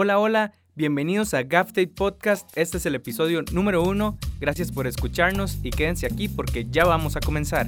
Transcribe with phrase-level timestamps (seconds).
[0.00, 2.48] Hola, hola, bienvenidos a GAFTAPE Podcast.
[2.56, 4.16] Este es el episodio número uno.
[4.38, 7.66] Gracias por escucharnos y quédense aquí porque ya vamos a comenzar.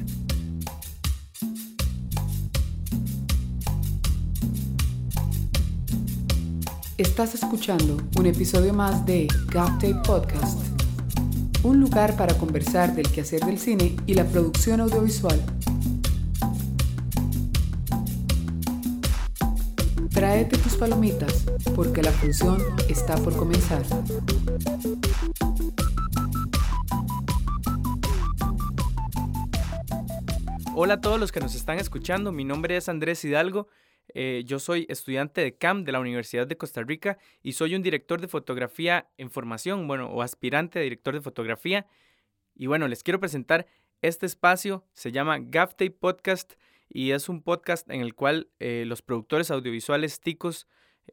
[6.99, 10.61] Estás escuchando un episodio más de GAFTAPE Podcast,
[11.65, 15.43] un lugar para conversar del quehacer del cine y la producción audiovisual.
[20.13, 23.83] Tráete tus palomitas porque la función está por comenzar.
[30.75, 33.69] Hola a todos los que nos están escuchando, mi nombre es Andrés Hidalgo,
[34.15, 37.83] eh, yo soy estudiante de CAM de la Universidad de Costa Rica y soy un
[37.83, 41.87] director de fotografía en formación, bueno, o aspirante a director de fotografía.
[42.55, 43.67] Y bueno, les quiero presentar
[44.03, 46.55] este espacio, se llama GAFTAPE Podcast
[46.89, 50.67] y es un podcast en el cual eh, los productores audiovisuales ticos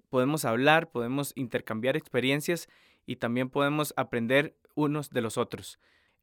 [0.10, 2.68] podemos hablar, podemos intercambiar experiencias
[3.06, 5.80] y también podemos aprender unos de los otros.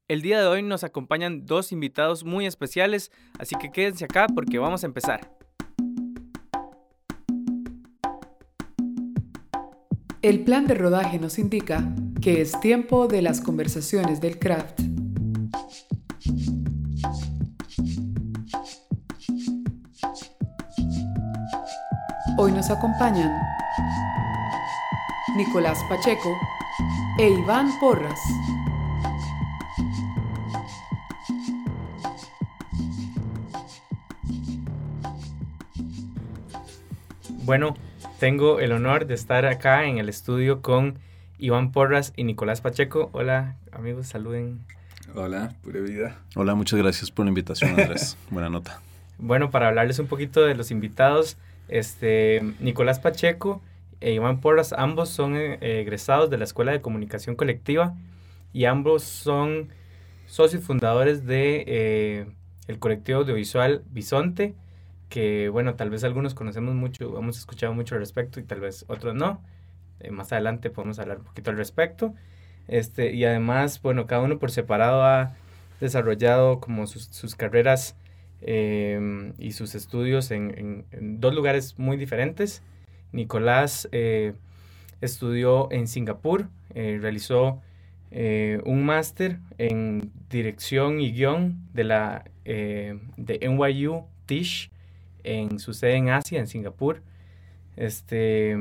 [0.07, 4.59] El día de hoy nos acompañan dos invitados muy especiales, así que quédense acá porque
[4.59, 5.35] vamos a empezar.
[10.21, 14.94] El plan de rodaje nos indica que es tiempo de las conversaciones del craft.
[22.37, 23.31] Hoy nos acompañan
[25.37, 26.37] Nicolás Pacheco
[27.17, 28.19] e Iván Porras.
[37.43, 37.75] Bueno,
[38.19, 40.99] tengo el honor de estar acá en el estudio con
[41.39, 43.09] Iván Porras y Nicolás Pacheco.
[43.13, 44.59] Hola amigos, saluden.
[45.13, 46.17] Hola, pura vida.
[46.35, 48.17] Hola, muchas gracias por la invitación, Andrés.
[48.29, 48.81] Buena nota.
[49.19, 53.61] Bueno, para hablarles un poquito de los invitados, este, Nicolás Pacheco
[54.01, 57.95] e Iván Porras, ambos son eh, egresados de la Escuela de Comunicación Colectiva
[58.53, 59.69] y ambos son
[60.27, 62.25] socios fundadores de eh,
[62.67, 64.55] el colectivo audiovisual Bisonte,
[65.09, 68.85] que bueno, tal vez algunos conocemos mucho, hemos escuchado mucho al respecto y tal vez
[68.87, 69.41] otros no.
[69.99, 72.13] Eh, más adelante podemos hablar un poquito al respecto.
[72.67, 75.35] Este, y además, bueno, cada uno por separado ha
[75.79, 77.95] desarrollado como sus, sus carreras
[78.41, 80.85] Em, y sus estudios en,
[81.19, 82.61] dos lugares muy diferentes.
[83.11, 84.33] Nicolás eh,
[85.01, 87.61] estudió en Singapur, eh, realizó
[88.11, 94.69] eh, un máster en dirección y guion de la de NYU Tisch
[95.23, 97.01] en su sede en Asia, en Singapur.
[97.75, 98.55] Este,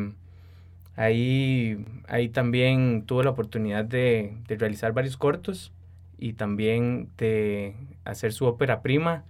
[0.96, 5.72] ahí, ahí también tuvo la oportunidad de, de realizar varios cortos
[6.18, 7.74] y también de
[8.04, 9.24] hacer su ópera prima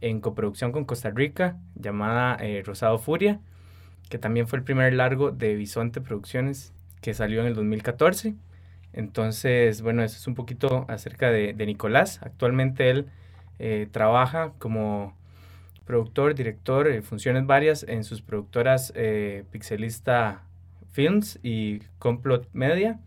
[0.00, 3.40] en coproducción con Costa Rica llamada eh, Rosado Furia,
[4.08, 8.34] que también fue el primer largo de Bisonte Producciones que salió en el 2014.
[8.92, 12.20] Entonces, bueno, eso es un poquito acerca de, Nicolás.
[12.22, 13.06] Actualmente él
[13.58, 15.16] eh, trabaja como
[15.84, 18.92] productor, director, eh, funciones varias en sus productoras
[19.50, 20.42] Pixelista
[20.92, 22.98] Films y Complot Media.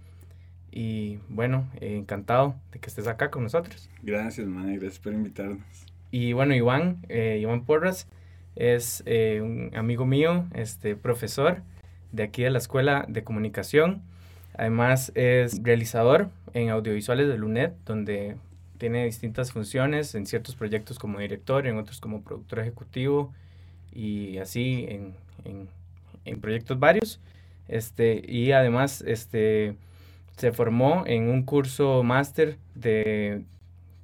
[0.71, 3.89] Y bueno, encantado de que estés acá con nosotros.
[4.03, 5.88] Gracias, man, gracias por invitarnos.
[6.12, 8.08] Y bueno, Iván, eh, Iván Porras
[8.56, 11.62] es eh, un amigo mío, este, profesor
[12.12, 14.02] de aquí de la Escuela de Comunicación.
[14.58, 18.36] Además es realizador en audiovisuales de LUNED, donde
[18.78, 23.34] tiene distintas funciones en ciertos proyectos como director, en otros como productor ejecutivo
[23.94, 25.14] y así en,
[25.46, 25.69] en,
[26.25, 27.19] en proyectos varios.
[27.68, 29.75] Este, y además este,
[30.38, 33.44] se formó en un curso máster de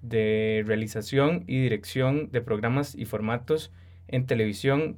[0.09, 3.71] de realización y dirección de programas y formatos
[4.07, 4.97] en televisión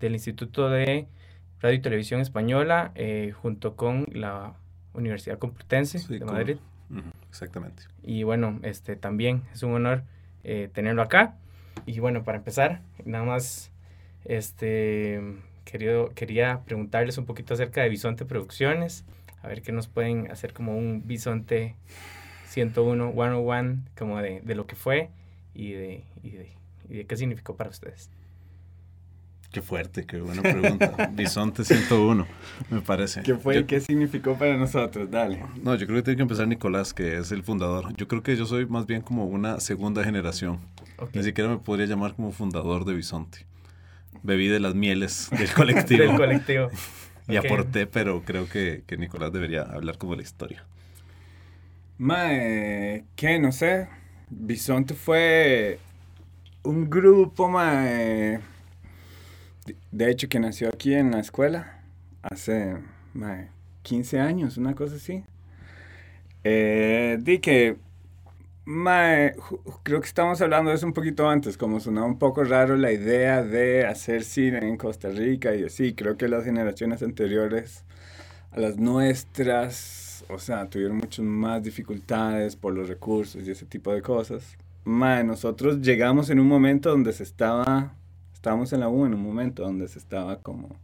[0.00, 1.06] del Instituto de
[1.60, 4.54] Radio y Televisión Española eh, junto con la
[4.94, 6.56] Universidad Complutense de Madrid.
[7.28, 7.84] exactamente.
[8.02, 10.02] Y bueno, este también es un honor
[10.44, 11.36] eh, tenerlo acá.
[11.86, 13.70] Y bueno, para empezar, nada más
[14.24, 15.20] este
[15.64, 19.04] querido, quería preguntarles un poquito acerca de Bisonte Producciones,
[19.42, 21.76] a ver qué nos pueden hacer como un Bisonte
[22.52, 25.10] 101, 101, como de, de lo que fue
[25.54, 26.52] y de, y de,
[26.90, 28.10] y de qué significó para ustedes.
[29.50, 31.10] Qué fuerte, qué buena pregunta.
[31.12, 32.26] Bisonte 101,
[32.70, 33.22] me parece.
[33.22, 35.10] ¿Qué fue y qué significó para nosotros?
[35.10, 35.44] Dale.
[35.62, 37.94] No, yo creo que tiene que empezar Nicolás, que es el fundador.
[37.96, 40.60] Yo creo que yo soy más bien como una segunda generación.
[41.12, 43.46] Ni siquiera me podría llamar como fundador de Bisonte.
[44.22, 46.02] Bebí de las mieles del colectivo.
[46.06, 46.70] del colectivo.
[47.28, 50.64] y aporté, pero creo que, que Nicolás debería hablar como la historia.
[52.02, 53.38] Mae, ¿qué?
[53.38, 53.86] No sé.
[54.28, 55.78] Bisonte fue
[56.64, 58.40] un grupo, mae.
[59.92, 61.80] De hecho, que nació aquí en la escuela
[62.22, 62.76] hace,
[63.14, 63.50] mae,
[63.82, 65.22] 15 años, una cosa así.
[66.42, 67.76] Eh, di que
[68.64, 69.34] Mae,
[69.84, 72.90] creo que estamos hablando de eso un poquito antes, como sonaba un poco raro la
[72.92, 75.94] idea de hacer cine en Costa Rica y así.
[75.94, 77.84] Creo que las generaciones anteriores
[78.50, 83.92] a las nuestras, o sea, tuvieron muchas más dificultades por los recursos y ese tipo
[83.92, 84.56] de cosas.
[84.84, 87.94] Mae, nosotros llegamos en un momento donde se estaba,
[88.32, 90.76] estábamos en la U en un momento donde se estaba como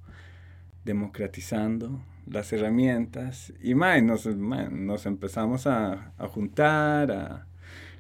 [0.85, 7.46] democratizando las herramientas y mae, nos, nos empezamos a, a juntar, a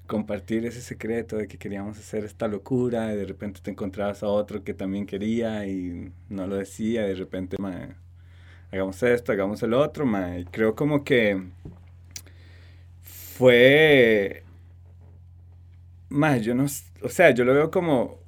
[0.06, 4.28] compartir ese secreto de que queríamos hacer esta locura y de repente te encontrabas a
[4.28, 7.96] otro que también quería y no lo decía y de repente, ma,
[8.72, 11.42] hagamos esto, hagamos el otro, ma, y creo como que
[13.02, 14.42] fue,
[16.42, 16.64] yo no,
[17.02, 18.18] o sea, yo lo veo como,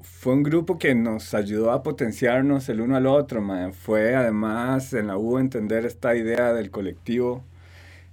[0.00, 4.92] fue un grupo que nos ayudó a potenciarnos el uno al otro, ma, fue además
[4.92, 7.44] en la U entender esta idea del colectivo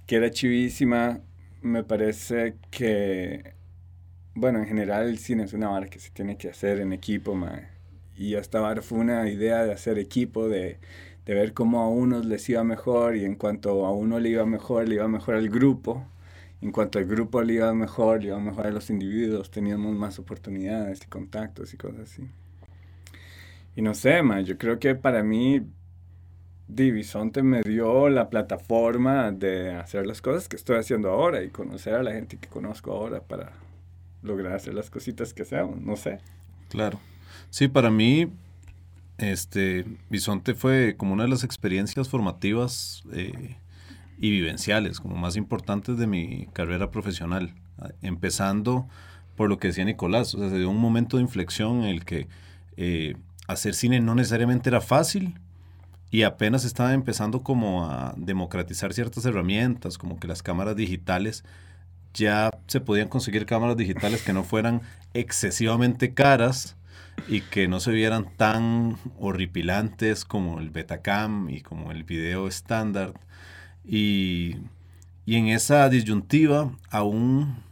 [0.06, 1.20] que era chivísima,
[1.62, 3.54] me parece que,
[4.34, 7.38] bueno, en general el cine es una vara que se tiene que hacer en equipo,
[8.16, 10.78] Y esta vara fue una idea de hacer equipo, de,
[11.26, 14.46] de ver cómo a unos les iba mejor y en cuanto a uno le iba
[14.46, 16.06] mejor, le iba mejor al grupo.
[16.62, 20.18] En cuanto al grupo le iba mejor, le iba mejor a los individuos, teníamos más
[20.18, 22.22] oportunidades y contactos y cosas así.
[23.76, 25.62] Y no sé, ma, yo creo que para mí
[26.68, 31.94] Divisonte me dio la plataforma de hacer las cosas que estoy haciendo ahora y conocer
[31.94, 33.52] a la gente que conozco ahora para
[34.22, 36.18] lograr hacer las cositas que hacemos, no sé.
[36.68, 37.00] Claro.
[37.48, 38.30] Sí, para mí,
[39.20, 43.56] este, Bisonte fue como una de las experiencias formativas eh,
[44.18, 47.54] y vivenciales, como más importantes de mi carrera profesional.
[48.02, 48.88] Empezando
[49.36, 52.04] por lo que decía Nicolás, o sea, se dio un momento de inflexión en el
[52.04, 52.28] que
[52.76, 55.38] eh, hacer cine no necesariamente era fácil,
[56.10, 61.44] y apenas estaba empezando como a democratizar ciertas herramientas, como que las cámaras digitales,
[62.14, 64.82] ya se podían conseguir cámaras digitales que no fueran
[65.14, 66.76] excesivamente caras
[67.28, 73.14] y que no se vieran tan horripilantes como el Betacam y como el video estándar.
[73.84, 74.56] Y,
[75.26, 77.62] y en esa disyuntiva aún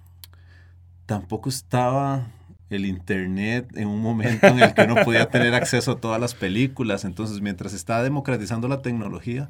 [1.06, 2.26] tampoco estaba
[2.70, 6.34] el internet en un momento en el que uno podía tener acceso a todas las
[6.34, 7.04] películas.
[7.04, 9.48] Entonces, mientras estaba democratizando la tecnología,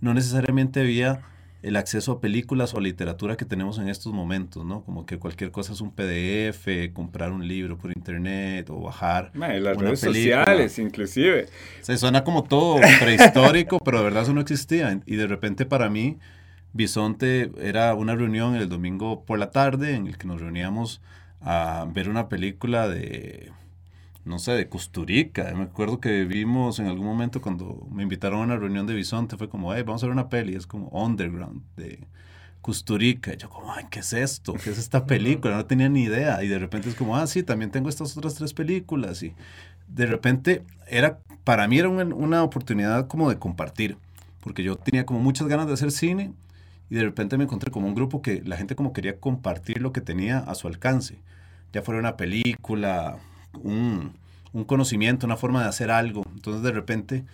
[0.00, 1.20] no necesariamente había
[1.62, 4.84] el acceso a películas o a literatura que tenemos en estos momentos, ¿no?
[4.84, 9.32] Como que cualquier cosa es un PDF, comprar un libro por internet o bajar.
[9.34, 11.46] las redes sociales, inclusive.
[11.80, 15.00] Se suena como todo prehistórico, pero de verdad eso no existía.
[15.04, 16.18] Y de repente para mí,
[16.72, 21.00] Bisonte era una reunión el domingo por la tarde en el que nos reuníamos
[21.40, 23.50] a ver una película de,
[24.24, 25.52] no sé, de Custurica.
[25.54, 29.36] Me acuerdo que vimos en algún momento cuando me invitaron a una reunión de Bisonte,
[29.36, 32.06] fue como, hey, vamos a ver una peli, es como Underground de
[32.60, 33.32] Custurica.
[33.32, 34.54] Y yo como, ay, ¿qué es esto?
[34.54, 35.56] ¿Qué es esta película?
[35.56, 36.42] No tenía ni idea.
[36.42, 39.22] Y de repente es como, ah, sí, también tengo estas otras tres películas.
[39.22, 39.34] Y
[39.88, 43.96] de repente era, para mí era una, una oportunidad como de compartir,
[44.40, 46.32] porque yo tenía como muchas ganas de hacer cine
[46.90, 49.92] y de repente me encontré como un grupo que la gente como quería compartir lo
[49.92, 51.18] que tenía a su alcance,
[51.72, 53.18] ya fuera una película,
[53.62, 54.14] un,
[54.52, 56.24] un conocimiento, una forma de hacer algo.
[56.34, 57.24] Entonces de repente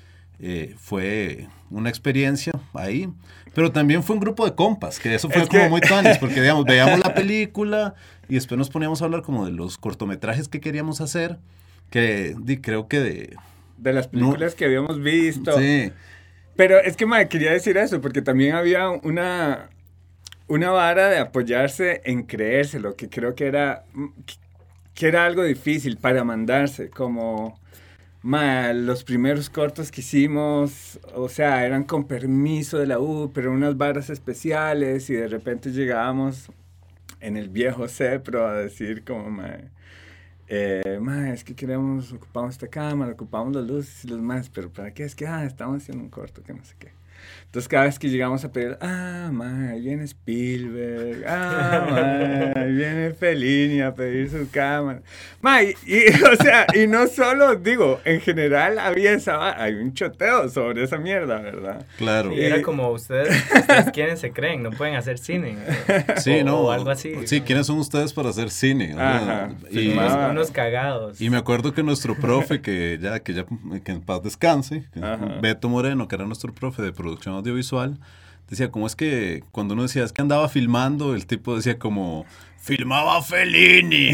[0.41, 3.09] eh, fue una experiencia ahí,
[3.54, 6.64] pero también fue un grupo de compas, que eso fue como muy tanis, porque digamos,
[6.64, 7.95] veíamos la película
[8.28, 11.38] y después nos poníamos a hablar como de los cortometrajes que queríamos hacer,
[11.90, 13.37] que creo que de...
[13.78, 15.59] De las películas que habíamos visto.
[15.59, 15.93] Sí.
[16.57, 19.69] Pero es que, madre, quería decir eso, porque también había una,
[20.47, 23.85] una vara de apoyarse en creérselo, que creo que era,
[24.94, 27.58] que era algo difícil para mandarse, como
[28.22, 33.52] ma, los primeros cortos que hicimos, o sea, eran con permiso de la U, pero
[33.52, 36.50] unas varas especiales y de repente llegábamos
[37.20, 39.58] en el viejo CEPRO a decir como, ma,
[40.48, 40.98] eh,
[41.32, 45.04] es que queremos, ocupamos esta cámara, ocupamos las luces y los más, pero ¿para qué?
[45.04, 46.92] Es que, ah, estamos haciendo un corto, que no sé qué.
[47.54, 53.81] Entonces cada vez que llegamos a pedir, ah, ma, viene Spielberg, ah, ma, viene Fellini
[53.81, 55.02] a pedir su cámara.
[55.40, 55.75] Ma, y,
[56.33, 60.99] o sea, y no solo, digo, en general había esa, hay un choteo sobre esa
[60.99, 61.87] mierda, ¿verdad?
[61.97, 62.33] Claro.
[62.33, 65.57] Y era como, ustedes, ustedes quieren, se creen, no pueden hacer cine.
[66.16, 66.59] Sí, no.
[66.59, 67.14] O algo así.
[67.26, 68.97] Sí, ¿quiénes son ustedes para hacer cine?
[68.99, 69.50] Ajá.
[69.71, 71.21] Y, unos, cagados.
[71.21, 73.47] Y me acuerdo que nuestro profe, que ya, que ya,
[73.85, 74.83] que en paz descanse,
[75.40, 77.99] Beto Moreno, que era nuestro profe de producción audiovisual,
[78.49, 82.25] decía, como es que cuando uno decía, es que andaba filmando, el tipo decía como,
[82.64, 84.12] filmaba Fellini.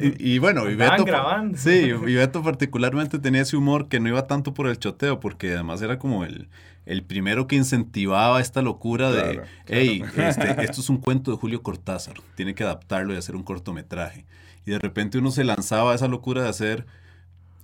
[0.18, 1.58] y, bueno, y Beto, grabando.
[1.58, 5.52] Sí, y Beto particularmente tenía ese humor que no iba tanto por el choteo, porque
[5.52, 6.48] además era como el,
[6.86, 11.62] el primero que incentivaba esta locura de, hey, este, esto es un cuento de Julio
[11.62, 14.24] Cortázar, tiene que adaptarlo y hacer un cortometraje.
[14.64, 16.86] Y de repente uno se lanzaba a esa locura de hacer,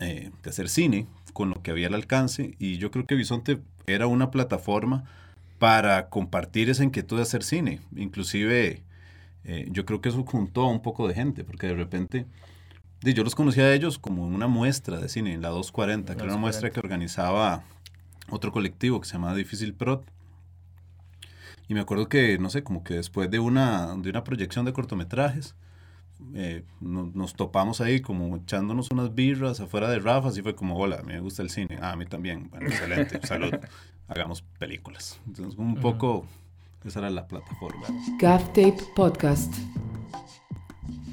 [0.01, 3.61] eh, de hacer cine con lo que había al alcance, y yo creo que Bisonte
[3.89, 5.05] era una plataforma
[5.59, 7.81] para compartir esa inquietud de hacer cine.
[7.97, 8.83] Inclusive
[9.45, 12.27] eh, yo creo que eso juntó a un poco de gente, porque de repente
[13.03, 16.33] yo los conocía a ellos como una muestra de cine en la 240, que era
[16.33, 17.63] una muestra que organizaba
[18.29, 20.05] otro colectivo que se llamaba Difícil Prot.
[21.69, 24.73] Y me acuerdo que, no sé, como que después de una, de una proyección de
[24.73, 25.55] cortometrajes,
[26.35, 30.97] eh, nos topamos ahí como echándonos unas birras afuera de Rafa, y fue como, hola,
[30.97, 33.55] a mí me gusta el cine, ah, a mí también, bueno, excelente, salud,
[34.09, 35.21] hagamos películas.
[35.27, 36.27] Entonces, un poco,
[36.85, 37.87] esa era la plataforma.
[38.19, 39.55] Gaff Tape Podcast.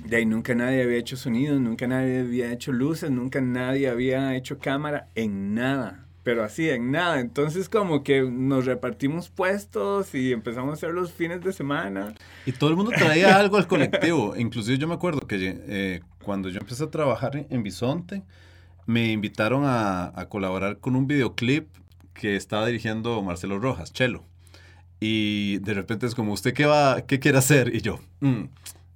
[0.05, 4.35] De ahí nunca nadie había hecho sonido, nunca nadie había hecho luces, nunca nadie había
[4.35, 7.20] hecho cámara en nada pero así en nada.
[7.20, 12.15] Entonces como que nos repartimos puestos y empezamos a hacer los fines de semana.
[12.48, 14.36] Y todo el mundo traía algo al colectivo.
[14.36, 18.24] Inclusive yo me acuerdo que eh, cuando yo empecé a trabajar en Bisonte,
[18.88, 21.67] me invitaron a, a, colaborar con un videoclip
[22.15, 24.25] que estaba dirigiendo Marcelo Rojas, Chelo.
[25.00, 27.75] Y de repente es como, ¿usted qué va, qué quiere hacer?
[27.75, 28.46] Y yo, mm,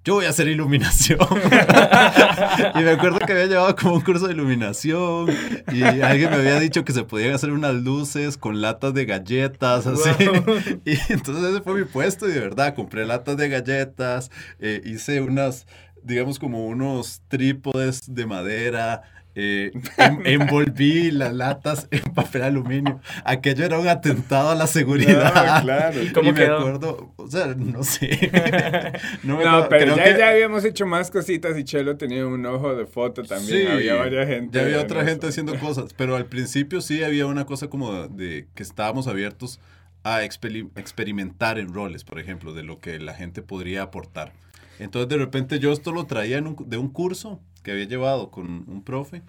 [0.04, 1.20] yo voy a hacer iluminación.
[2.76, 5.30] y me acuerdo que había llevado como un curso de iluminación
[5.72, 9.88] y alguien me había dicho que se podían hacer unas luces con latas de galletas,
[9.88, 10.10] así.
[10.86, 15.22] Y entonces ese fue mi puesto y de verdad compré latas de galletas, eh, hice
[15.22, 15.68] unas,
[16.04, 19.02] digamos como unos trípodes de madera,
[19.36, 19.72] eh,
[20.26, 23.00] envolví las latas en papel aluminio.
[23.24, 25.62] Aquello era un atentado a la seguridad.
[25.62, 26.04] claro.
[26.04, 28.32] ¿Y cómo me acuerdo, o sea, no sé.
[29.24, 33.24] no, pero ya, ya, habíamos hecho más cositas y Chelo tenía un ojo de foto
[33.24, 33.72] también.
[33.72, 34.58] había varias gente.
[34.58, 38.48] Ya había otra gente haciendo cosas, pero al principio sí había una cosa como de
[38.56, 39.60] que estábamos abiertos
[40.04, 44.34] a experimentar en roles, por ejemplo, de lo que la gente podría aportar.
[44.80, 48.84] Entonces de repente yo esto lo traía de un curso que había llevado con un
[48.84, 49.22] profe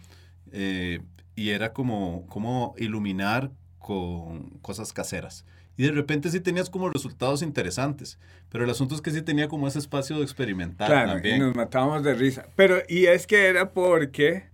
[0.52, 1.00] eh,
[1.34, 5.44] y era como, como iluminar con cosas caseras.
[5.76, 8.18] Y de repente sí tenías como resultados interesantes,
[8.50, 11.36] pero el asunto es que sí tenía como ese espacio de experimentar claro, también.
[11.36, 12.46] Y nos matábamos de risa.
[12.54, 14.44] Pero, y es que era porque,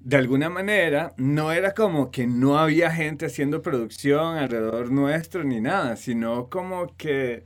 [0.00, 5.60] de alguna manera, no era como que no había gente haciendo producción alrededor nuestro ni
[5.60, 7.44] nada, sino como que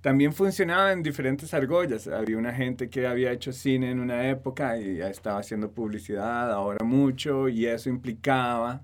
[0.00, 2.06] también funcionaba en diferentes argollas.
[2.08, 6.52] Había una gente que había hecho cine en una época y ya estaba haciendo publicidad,
[6.52, 8.82] ahora mucho, y eso implicaba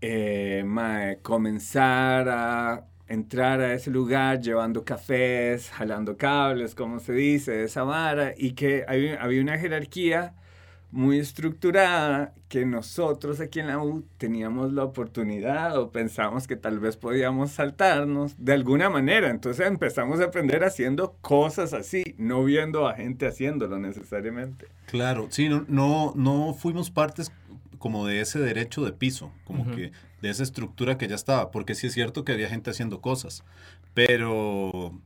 [0.00, 0.64] eh,
[1.22, 8.34] comenzar a entrar a ese lugar llevando cafés, jalando cables, como se dice, esa vara,
[8.36, 10.34] y que había, había una jerarquía
[10.96, 16.78] muy estructurada que nosotros aquí en la U teníamos la oportunidad o pensamos que tal
[16.78, 19.28] vez podíamos saltarnos de alguna manera.
[19.28, 24.68] Entonces empezamos a aprender haciendo cosas así, no viendo a gente haciéndolo necesariamente.
[24.86, 27.30] Claro, sí, no, no, no fuimos partes
[27.78, 31.74] como de ese derecho de piso, como que de esa estructura que ya estaba, porque
[31.74, 33.44] sí es cierto que había gente haciendo cosas,
[33.92, 34.98] pero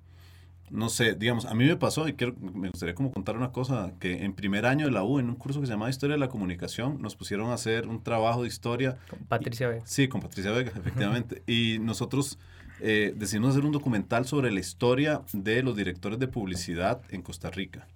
[0.70, 3.92] no sé, digamos, a mí me pasó y quiero, me gustaría como contar una cosa,
[3.98, 6.20] que en primer año de la U, en un curso que se llamaba Historia de
[6.20, 8.96] la Comunicación, nos pusieron a hacer un trabajo de historia.
[9.08, 9.82] Con Patricia Vega.
[9.84, 11.42] Sí, con Patricia Vega, efectivamente.
[11.46, 12.38] y nosotros
[12.80, 17.50] eh, decidimos hacer un documental sobre la historia de los directores de publicidad en Costa
[17.50, 17.86] Rica,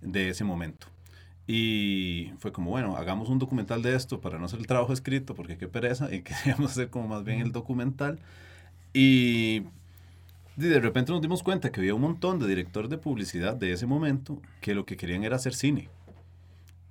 [0.00, 0.86] de ese momento.
[1.46, 5.34] Y fue como, bueno, hagamos un documental de esto para no hacer el trabajo escrito,
[5.34, 8.20] porque qué pereza, y queríamos hacer como más bien el documental.
[8.94, 9.64] Y
[10.56, 13.72] y de repente nos dimos cuenta que había un montón de directores de publicidad de
[13.72, 15.88] ese momento que lo que querían era hacer cine.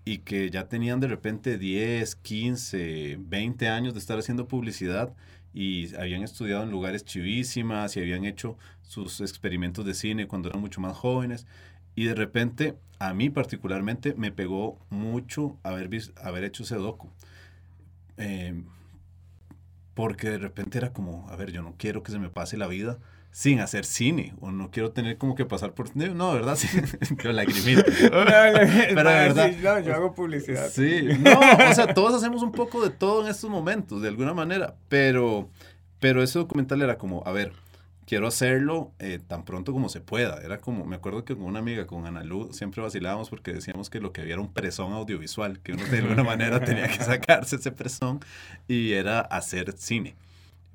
[0.04, 5.14] Y que ya tenían de repente 10, 15, 20 años de estar haciendo publicidad
[5.54, 10.62] y habían estudiado en lugares chivísimas y habían hecho sus experimentos de cine cuando eran
[10.62, 11.46] mucho más jóvenes.
[11.94, 15.90] Y de repente, a mí particularmente, me pegó mucho haber,
[16.24, 17.12] haber hecho ese docu.
[18.18, 18.64] Eh,
[19.94, 22.68] porque de repente era como, a ver, yo no quiero que se me pase la
[22.68, 22.98] vida
[23.32, 26.68] sin hacer cine o no quiero tener como que pasar por no verdad sí
[27.24, 30.70] la lagrimita pero verdad no, yo hago publicidad.
[30.70, 34.34] Sí no o sea todos hacemos un poco de todo en estos momentos de alguna
[34.34, 35.50] manera pero
[36.00, 37.54] pero ese documental era como a ver
[38.06, 40.42] quiero hacerlo eh, tan pronto como se pueda.
[40.44, 43.90] Era como me acuerdo que con una amiga con Ana Lu siempre vacilábamos porque decíamos
[43.90, 47.02] que lo que había era un presón audiovisual que uno de alguna manera tenía que
[47.02, 48.20] sacarse ese presón
[48.68, 50.18] y era hacer cine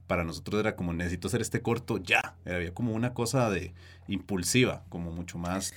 [0.06, 2.34] para nosotros era como necesito hacer este corto ya.
[2.44, 3.72] Había como una cosa de
[4.08, 5.72] impulsiva, como mucho más.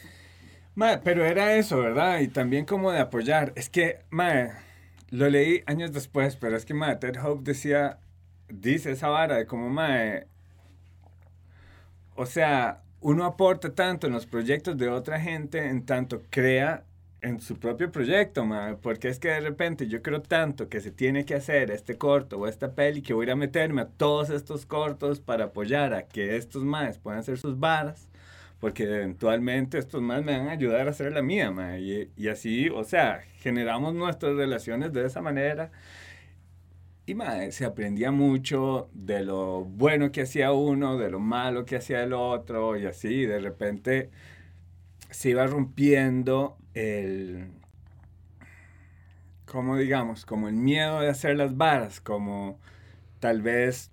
[0.75, 2.19] Ma, pero era eso, ¿verdad?
[2.19, 3.53] Y también como de apoyar.
[3.55, 4.49] Es que, ma,
[5.09, 7.99] lo leí años después, pero es que, ma, Ted Hope decía,
[8.49, 9.89] dice esa vara de como, ma,
[12.15, 16.83] o sea, uno aporta tanto en los proyectos de otra gente en tanto crea
[17.21, 20.91] en su propio proyecto, ma, porque es que de repente yo creo tanto que se
[20.91, 24.65] tiene que hacer este corto o esta peli que voy a meterme a todos estos
[24.65, 28.09] cortos para apoyar a que estos más puedan hacer sus varas,
[28.59, 32.27] porque eventualmente estos más me van a ayudar a hacer la mía, ma, y, y
[32.29, 35.71] así, o sea, generamos nuestras relaciones de esa manera.
[37.05, 41.77] Y ma, se aprendía mucho de lo bueno que hacía uno, de lo malo que
[41.77, 44.11] hacía el otro, y así, de repente
[45.09, 47.51] se iba rompiendo el,
[49.45, 52.59] como digamos, como el miedo de hacer las varas, como
[53.19, 53.91] tal vez,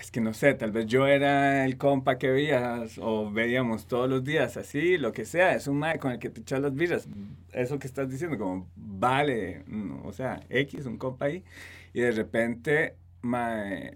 [0.00, 4.08] es que no sé, tal vez yo era el compa que veías o veíamos todos
[4.08, 6.74] los días, así, lo que sea, es un mae con el que te echas las
[6.74, 7.08] vidas,
[7.52, 9.64] eso que estás diciendo, como vale,
[10.04, 11.44] o sea, X, un compa ahí,
[11.92, 13.94] y de repente, mae,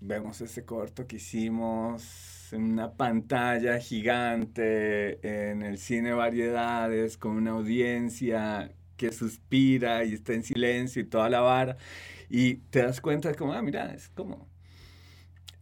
[0.00, 7.52] vemos ese corto que hicimos en una pantalla gigante, en el cine variedades, con una
[7.52, 11.76] audiencia que suspira y está en silencio y toda la vara.
[12.28, 14.48] Y te das cuenta como, ah, mira, es como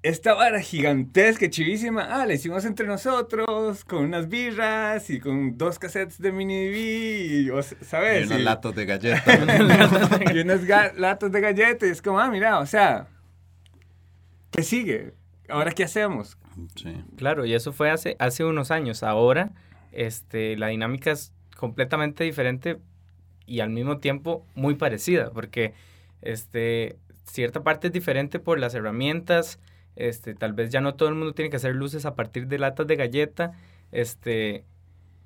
[0.04, 5.78] esta vara gigantesca, chivísima, ah, la hicimos entre nosotros, con unas birras y con dos
[5.78, 8.24] cassettes de mini DV, ¿sabes?
[8.24, 9.24] Y unos latos de galletas.
[10.34, 10.60] y unos
[10.98, 13.06] latos de galletas, y es como, ah, mira, o sea,
[14.50, 15.14] ¿qué sigue?
[15.48, 16.36] ¿Ahora qué hacemos?
[17.16, 19.02] Claro, y eso fue hace, hace unos años.
[19.02, 19.52] Ahora
[19.94, 22.80] este, la dinámica es completamente diferente
[23.46, 25.74] y al mismo tiempo muy parecida, porque
[26.22, 29.60] este, cierta parte es diferente por las herramientas,
[29.96, 32.58] este, tal vez ya no todo el mundo tiene que hacer luces a partir de
[32.58, 33.52] latas de galleta,
[33.92, 34.64] este,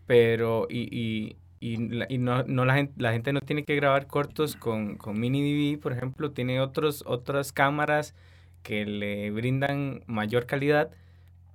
[0.06, 4.56] pero y, y, y, no, no la, gente, la gente no tiene que grabar cortos
[4.56, 8.14] con, con mini DV, por ejemplo, tiene otros, otras cámaras
[8.62, 10.90] que le brindan mayor calidad,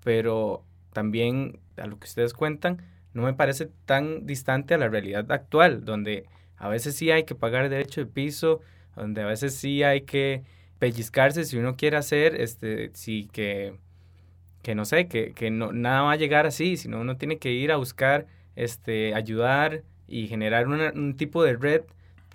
[0.04, 0.63] pero
[0.94, 5.86] también a lo que ustedes cuentan, no me parece tan distante a la realidad actual,
[5.86, 6.26] donde
[6.58, 8.62] a veces sí hay que pagar derecho de piso,
[8.96, 10.44] donde a veces sí hay que
[10.80, 13.76] pellizcarse si uno quiere hacer, este, sí que,
[14.62, 17.52] que no sé, que, que no, nada va a llegar así, sino uno tiene que
[17.52, 21.82] ir a buscar, este, ayudar y generar un tipo de red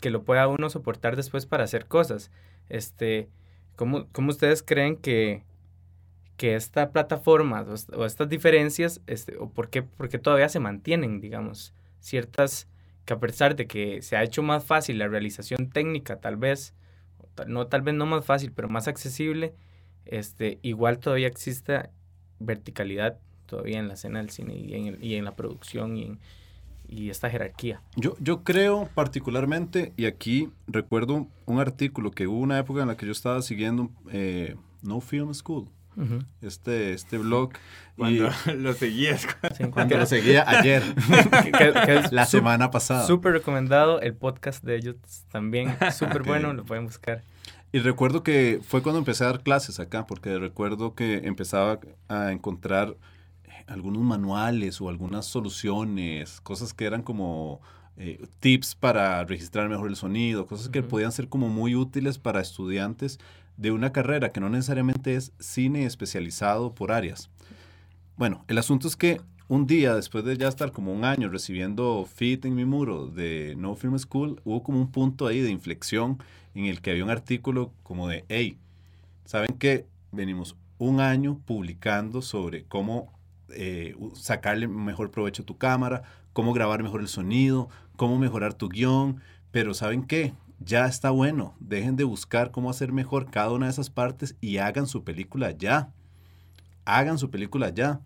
[0.00, 2.31] que lo pueda uno soportar después para hacer cosas.
[2.68, 3.28] Este,
[3.76, 5.42] ¿cómo, cómo ustedes creen que,
[6.38, 11.74] que esta plataforma o, estas diferencias, este, o por qué, porque todavía se mantienen, digamos,
[12.01, 12.68] ciertas,
[13.05, 16.74] que a pesar de que se ha hecho más fácil la realización técnica, tal vez,
[17.46, 19.53] no tal vez no más fácil, pero más accesible,
[20.07, 21.90] este, igual todavía existe
[22.38, 26.18] verticalidad todavía en la escena del cine y en, y en la producción y, en,
[26.87, 27.83] y esta jerarquía.
[27.96, 32.96] Yo, yo creo particularmente, y aquí recuerdo un artículo que hubo una época en la
[32.96, 35.68] que yo estaba siguiendo eh, No Film School,
[36.40, 37.52] este, este blog.
[37.96, 39.26] Cuando lo seguías.
[39.72, 40.82] cuando lo seguía ayer.
[42.11, 43.06] la semana pasada.
[43.06, 44.00] Súper recomendado.
[44.00, 44.96] El podcast de ellos
[45.30, 45.76] también.
[45.92, 46.52] Súper bueno.
[46.52, 47.22] Lo pueden buscar.
[47.72, 52.32] Y recuerdo que fue cuando empecé a dar clases acá, porque recuerdo que empezaba a
[52.32, 52.96] encontrar
[53.66, 57.61] algunos manuales o algunas soluciones, cosas que eran como
[57.98, 62.40] eh, tips para registrar mejor el sonido, cosas que podían ser como muy útiles para
[62.40, 63.18] estudiantes
[63.58, 67.28] de una carrera que no necesariamente es cine especializado por áreas.
[68.16, 72.06] Bueno, el asunto es que un día, después de ya estar como un año recibiendo
[72.06, 76.18] feed en mi muro de No Film School, hubo como un punto ahí de inflexión
[76.54, 78.58] en el que había un artículo como de, hey,
[79.24, 79.86] ¿saben qué?
[80.12, 83.12] Venimos un año publicando sobre cómo
[83.50, 88.68] eh, sacarle mejor provecho a tu cámara, cómo grabar mejor el sonido, cómo mejorar tu
[88.68, 90.32] guion, pero ¿saben qué?
[90.60, 91.54] Ya está bueno.
[91.60, 95.50] Dejen de buscar cómo hacer mejor cada una de esas partes y hagan su película
[95.52, 95.92] ya.
[96.84, 98.00] Hagan su película ya.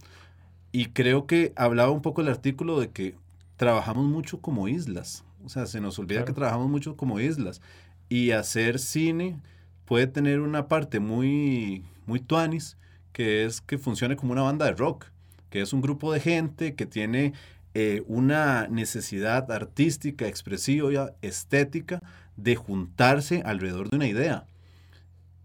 [0.72, 3.16] Y creo que hablaba un poco el artículo de que
[3.56, 5.24] trabajamos mucho como islas.
[5.44, 7.60] O sea, se nos olvida que trabajamos mucho como islas.
[8.08, 9.40] Y hacer cine
[9.84, 12.76] puede tener una parte muy, muy tuanis,
[13.12, 15.06] que es que funcione como una banda de rock,
[15.50, 17.34] que es un grupo de gente que tiene
[17.74, 22.02] eh, una necesidad artística, expresiva, estética,
[22.36, 24.46] de juntarse alrededor de una idea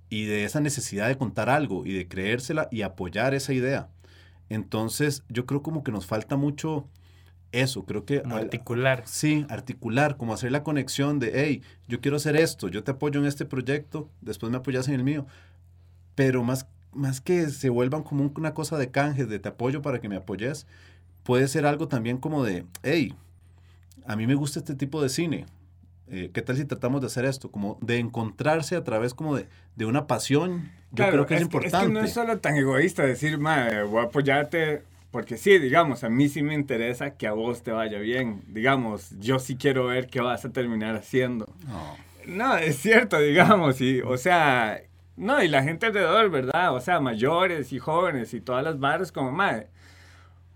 [0.10, 3.90] y de esa necesidad de contar algo y de creérsela y apoyar esa idea.
[4.50, 6.88] Entonces, yo creo como que nos falta mucho
[7.52, 8.22] eso, creo que...
[8.26, 9.04] articular.
[9.06, 13.20] Sí, articular, como hacer la conexión de, hey, yo quiero hacer esto, yo te apoyo
[13.20, 15.26] en este proyecto, después me apoyas en el mío.
[16.16, 20.00] pero más, más que se vuelvan como una cosa de canje, de te apoyo para
[20.02, 20.66] que me apoyes,
[21.24, 23.14] puede ser algo también como de, hey,
[24.06, 25.46] a mí me gusta este tipo de cine.
[26.10, 27.52] Eh, ¿Qué tal si tratamos de hacer esto?
[27.52, 30.72] Como de encontrarse a través como de, de una pasión.
[30.92, 31.78] Yo creo que es, importante.
[31.78, 36.04] Es que no es solo tan egoísta decir, madre, voy a apoyarte porque sí, digamos,
[36.04, 38.42] a mí sí me interesa que a vos te vaya bien.
[38.48, 41.48] Digamos, yo sí quiero ver qué vas a terminar haciendo.
[41.66, 44.82] No, no es cierto, digamos, y, o sea,
[45.16, 46.74] no, y la gente alrededor, ¿verdad?
[46.74, 49.68] O sea, mayores y jóvenes y todas las barras como, madre,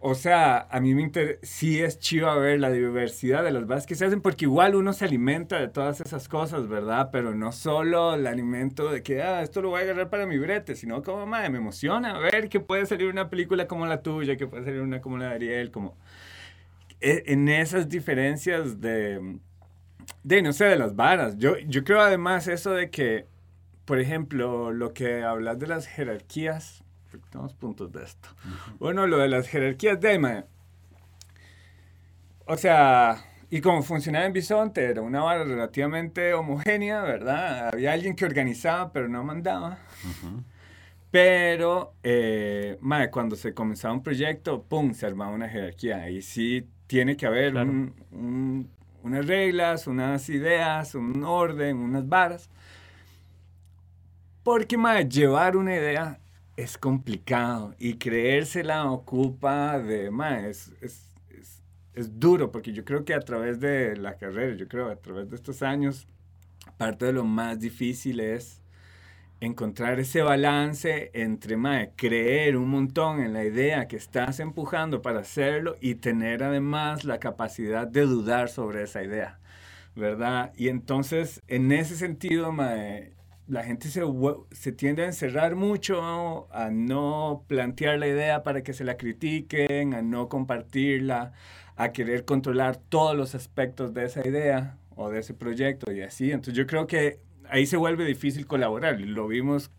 [0.04, 3.86] o sea, a mí me interesa, sí es chido ver la diversidad de las bases
[3.86, 7.10] que se hacen, porque igual uno se alimenta de todas esas cosas, ¿verdad?
[7.12, 10.40] Pero no solo el alimento de que, ah, esto lo voy a agarrar para mi
[10.40, 14.38] brete, sino como, madre, me emociona ver que puede salir una película como la tuya,
[14.38, 15.96] que puede salir una como la de Ariel, como...
[17.00, 19.38] E, en esas diferencias de,
[20.24, 21.38] de no sé, de las varas.
[21.38, 23.28] Yo, yo creo además eso de que,
[23.86, 26.84] por ejemplo, lo que hablas de las jerarquías,
[27.20, 28.30] tenemos puntos de esto.
[28.80, 30.46] Bueno, lo de las jerarquías de
[32.46, 37.68] O sea, y como funcionaba en Bisonte, era una vara relativamente homogénea, ¿verdad?
[37.74, 39.78] Había alguien que organizaba, pero no mandaba.
[41.12, 42.80] Pero, eh,
[43.12, 46.10] cuando se comenzaba un proyecto, ¡pum!, se armaba una jerarquía.
[46.10, 52.50] Y sí tiene que haber unas reglas, unas ideas, un orden, unas varas.
[54.44, 56.21] Porque, madre, llevar una idea
[56.56, 63.14] es complicado y creérsela ocupa de más, es, es, es, duro porque yo creo que
[63.14, 66.08] a través de la carrera, yo creo a través de estos años,
[66.78, 68.62] parte de lo más difícil es
[69.42, 75.22] encontrar ese balance entre mae, creer un montón en la idea que estás empujando para
[75.22, 79.40] hacerlo y tener además la capacidad de dudar sobre esa idea,
[79.96, 80.54] ¿verdad?
[80.56, 83.14] Y entonces, en ese sentido, mae,
[83.52, 84.02] la gente se,
[84.52, 89.94] se, tiende a encerrar mucho, a no plantear la idea para que se la critiquen,
[89.94, 91.34] a no compartirla,
[91.76, 96.32] a querer controlar todos los aspectos de esa idea o de ese proyecto y así.
[96.32, 99.02] Entonces yo creo que ahí se vuelve difícil colaborar.
[99.02, 99.70] Lo vimos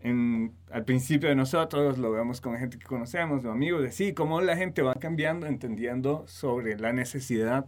[0.00, 4.56] en, al principio de nosotros, lo vemos con gente que conocemos, amigos, así, cómo la
[4.56, 7.66] gente va cambiando, entendiendo sobre la necesidad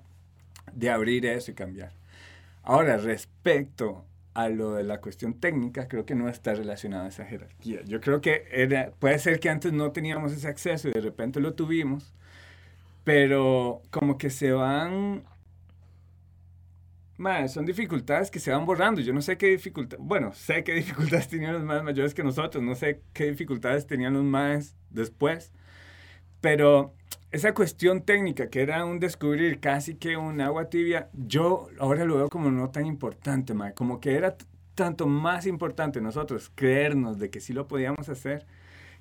[0.73, 1.93] de abrir eso y cambiar.
[2.65, 7.83] Ahora, respecto a lo de la cuestión técnica, creo que no está relacionada esa jerarquía.
[7.85, 11.41] Yo creo que era, puede ser que antes no teníamos ese acceso y de repente
[11.41, 12.13] lo tuvimos,
[13.05, 15.25] pero como que se van...
[17.49, 19.01] son dificultades que se van borrando.
[19.01, 22.63] Yo no sé qué dificultades, bueno, sé qué dificultades tenían los más mayores que nosotros,
[22.63, 25.53] no sé qué dificultades tenían los más después,
[26.41, 26.93] pero
[27.35, 32.15] esa cuestión técnica que era un descubrir casi que un agua tibia, yo ahora lo
[32.15, 34.37] veo como no tan importante, ma, como que era
[34.77, 38.47] tanto más importante nosotros creernos de que sí lo podíamos hacer,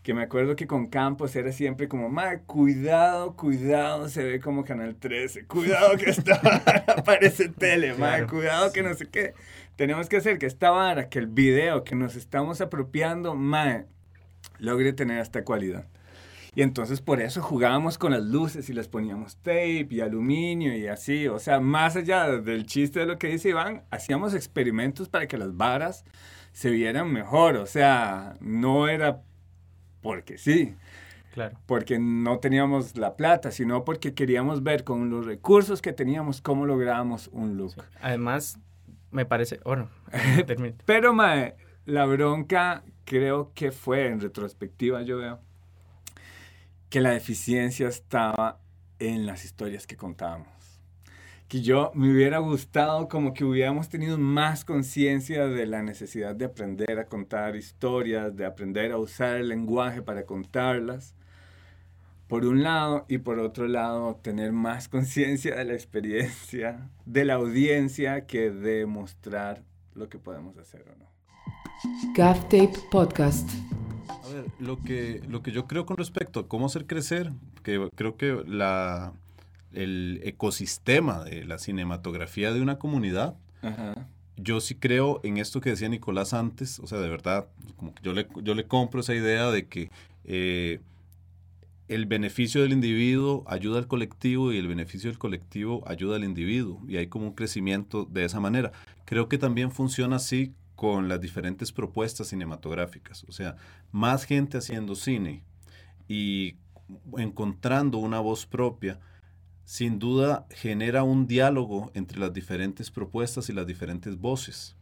[0.02, 4.66] que me acuerdo que con Campos era siempre como, ma, cuidado, cuidado, se ve como
[4.66, 9.36] Canal 13, cuidado que esta vara aparece tele, ma, cuidado que no sé qué.
[9.76, 13.84] Tenemos que hacer que esta vara, que el video que nos estamos apropiando, ma,
[14.58, 15.86] logre tener esta cualidad.
[16.56, 20.88] Y entonces por eso jugábamos con las luces y les poníamos tape y aluminio y
[20.88, 21.28] así.
[21.28, 25.38] O sea, más allá del chiste de lo que dice Iván, hacíamos experimentos para que
[25.38, 26.06] las varas
[26.52, 27.56] se vieran mejor.
[27.58, 29.22] O sea, no era
[30.02, 30.76] porque sí.
[31.34, 31.58] Claro.
[31.66, 36.68] Porque no teníamos la plata, sino porque queríamos ver con los recursos que teníamos cómo
[36.68, 37.74] lográbamos un look.
[38.02, 38.60] Además,
[39.10, 39.90] me parece, bueno,
[40.86, 45.40] pero mae, la bronca creo que fue en retrospectiva, yo veo
[46.94, 48.62] que la deficiencia estaba
[49.00, 50.80] en las historias que contábamos.
[51.48, 56.46] Que yo me hubiera gustado como que hubiéramos tenido más conciencia de la necesidad de
[56.46, 61.16] aprender a contar historias, de aprender a usar el lenguaje para contarlas,
[62.28, 67.34] por un lado, y por otro lado, tener más conciencia de la experiencia, de la
[67.34, 69.64] audiencia, que de mostrar
[69.96, 71.10] lo que podemos hacer o no.
[72.14, 73.50] Gaff Tape Podcast
[74.60, 77.32] lo que, lo que yo creo con respecto a cómo hacer crecer,
[77.64, 79.14] que creo que la,
[79.74, 83.36] el ecosistema de la cinematografía de una comunidad,
[84.36, 88.04] yo sí creo en esto que decía Nicolás antes, o sea, de verdad, como que
[88.04, 89.90] yo le, yo le compro esa idea de que
[90.26, 90.82] eh,
[91.88, 96.82] el beneficio del individuo ayuda al colectivo y el beneficio del colectivo ayuda al individuo,
[96.88, 98.72] y hay como un crecimiento de esa manera.
[99.06, 103.24] Creo que también funciona así con las diferentes propuestas cinematográficas.
[103.30, 103.56] O sea,
[103.94, 105.42] más gente haciendo cine
[106.10, 106.58] y
[107.18, 109.00] encontrando una voz propia,
[109.64, 114.76] sin duda genera un diálogo entre las diferentes propuestas y las diferentes voces.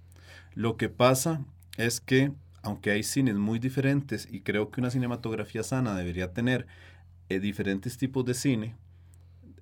[0.55, 1.45] Lo que pasa
[1.77, 2.31] es que
[2.63, 6.65] aunque hay cines muy diferentes y creo que una cinematografía sana debería tener
[7.29, 8.75] eh, diferentes tipos de cine,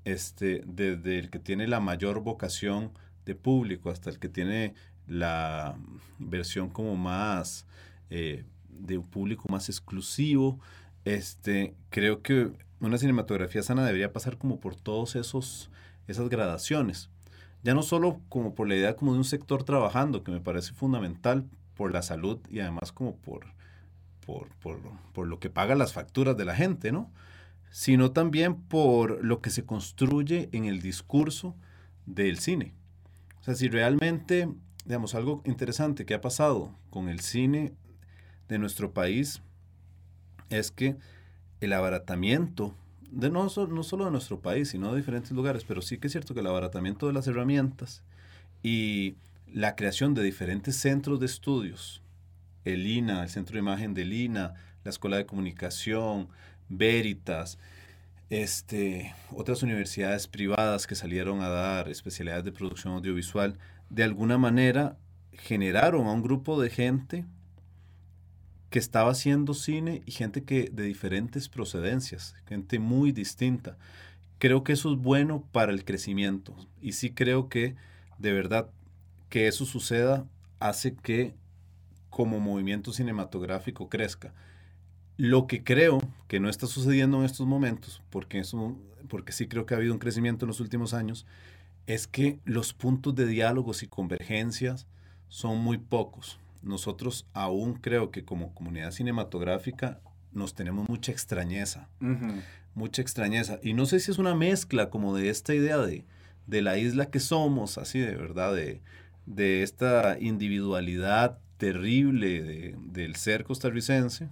[0.05, 2.93] este, desde el que tiene la mayor vocación
[3.25, 4.73] de público hasta el que tiene
[5.09, 5.75] la
[6.19, 7.65] versión como más
[8.09, 10.59] eh, de un público más exclusivo,
[11.03, 15.69] este, creo que una cinematografía sana debería pasar como por todos esos
[16.11, 17.09] esas gradaciones.
[17.63, 20.73] Ya no solo como por la idea como de un sector trabajando, que me parece
[20.73, 21.45] fundamental
[21.75, 23.45] por la salud y además como por,
[24.25, 24.79] por, por,
[25.13, 27.11] por lo que paga las facturas de la gente, ¿no?
[27.69, 31.55] Sino también por lo que se construye en el discurso
[32.05, 32.73] del cine.
[33.41, 34.49] O sea, si realmente,
[34.89, 37.73] digamos, algo interesante que ha pasado con el cine
[38.47, 39.39] de nuestro país
[40.49, 40.95] es que
[41.61, 42.73] el abaratamiento
[43.11, 46.13] de no, no solo de nuestro país, sino de diferentes lugares, pero sí que es
[46.13, 48.01] cierto que el abaratamiento de las herramientas
[48.63, 49.13] y
[49.45, 52.01] la creación de diferentes centros de estudios,
[52.65, 56.29] el INA, el Centro de Imagen del INA, la Escuela de Comunicación,
[56.67, 57.59] Veritas,
[58.31, 63.55] este, otras universidades privadas que salieron a dar especialidades de producción audiovisual,
[63.89, 64.97] de alguna manera
[65.31, 67.25] generaron a un grupo de gente
[68.69, 73.77] que estaba haciendo cine y gente que de diferentes procedencias, gente muy distinta.
[74.37, 77.75] Creo que eso es bueno para el crecimiento y sí creo que
[78.19, 78.69] de verdad
[79.29, 80.25] que eso suceda
[80.59, 81.33] hace que
[82.09, 84.33] como movimiento cinematográfico crezca.
[85.17, 88.77] Lo que creo que no está sucediendo en estos momentos, porque, eso,
[89.09, 91.25] porque sí creo que ha habido un crecimiento en los últimos años,
[91.87, 94.87] es que los puntos de diálogos y convergencias
[95.27, 96.39] son muy pocos.
[96.61, 101.89] Nosotros aún creo que como comunidad cinematográfica nos tenemos mucha extrañeza,
[102.75, 103.59] mucha extrañeza.
[103.63, 106.05] Y no sé si es una mezcla como de esta idea de,
[106.47, 108.81] de la isla que somos, así de verdad, de,
[109.25, 114.29] de esta individualidad terrible de, del ser costarricense,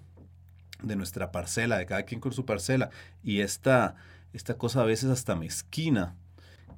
[0.82, 2.90] de nuestra parcela, de cada quien con su parcela,
[3.24, 3.96] y esta,
[4.34, 6.16] esta cosa a veces hasta mezquina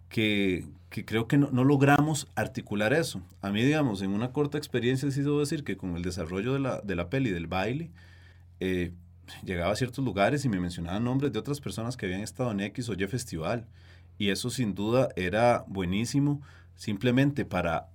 [0.09, 3.21] que, que creo que no, no, logramos articular eso.
[3.41, 6.59] A mí, digamos, en una corta experiencia, sí debo decir que con el desarrollo de
[6.59, 7.91] la, de la peli, del baile,
[8.59, 8.91] eh,
[9.43, 12.59] llegaba a ciertos lugares y me mencionaban nombres de otras personas que habían estado en
[12.59, 13.67] X o Y festival.
[14.17, 16.41] Y eso sin duda era buenísimo,
[16.75, 17.87] simplemente para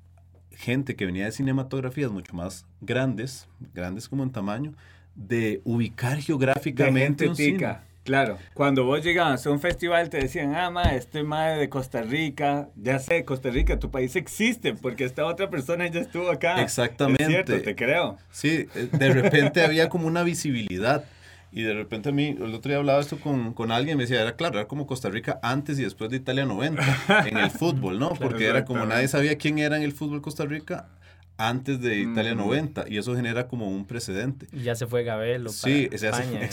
[0.50, 4.72] gente que venía de cinematografías mucho más grandes, grandes como en tamaño,
[5.14, 7.79] de ubicar geográficamente un cine.
[8.05, 12.03] Claro, cuando vos llegabas a un festival te decían, ah, ma, este madre de Costa
[12.03, 16.61] Rica, ya sé, Costa Rica, tu país existe porque esta otra persona ya estuvo acá.
[16.61, 17.23] Exactamente.
[17.23, 18.19] Es cierto, te creo.
[18.31, 21.05] Sí, eh, de repente había como una visibilidad.
[21.51, 24.21] Y de repente a mí, el otro día hablaba esto con, con alguien, me decía,
[24.21, 26.83] era claro, era como Costa Rica antes y después de Italia 90,
[27.27, 28.12] en el fútbol, ¿no?
[28.21, 30.88] Porque era como nadie sabía quién era en el fútbol Costa Rica,
[31.37, 34.47] antes de Italia 90 y eso genera como un precedente.
[34.53, 36.49] Y ya se fue Gabelo sí, para España.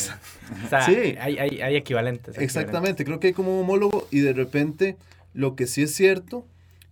[0.65, 1.15] o sea, sí.
[1.19, 2.37] hay, hay, hay, equivalentes.
[2.37, 4.97] Exactamente, creo que hay como un homólogo y de repente
[5.33, 6.47] lo que sí es cierto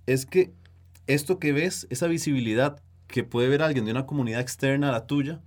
[0.06, 0.52] es que
[1.08, 5.08] esto que ves, esa visibilidad que puede ver alguien de una comunidad externa a la
[5.08, 5.39] tuya,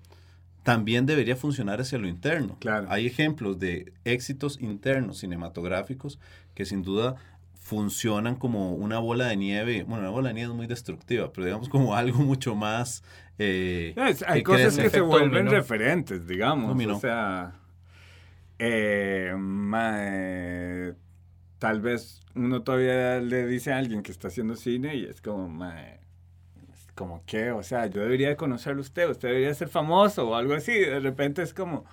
[0.65, 2.57] también debería funcionar hacia lo interno.
[2.61, 2.87] Claro.
[2.91, 6.19] Hay ejemplos de éxitos internos cinematográficos
[6.55, 7.17] que sin duda
[7.73, 9.83] funcionan como una bola de nieve.
[9.85, 13.03] Bueno, una bola de nieve es muy destructiva, pero digamos como algo mucho más...
[13.39, 13.95] Eh,
[14.27, 16.77] hay cosas que se vuelven referentes, digamos.
[16.87, 17.55] O sea,
[18.59, 19.35] eh,
[21.59, 25.49] tal vez uno todavía le dice a alguien que está haciendo cine y es como,
[25.49, 26.01] mae,
[26.95, 30.79] como que, o sea, yo debería conocerlo usted, usted debería ser famoso o algo así.
[30.79, 31.87] De repente es como